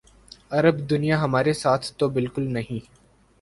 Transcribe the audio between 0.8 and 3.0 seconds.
دنیا ہمارے ساتھ تو بالکل نہیں۔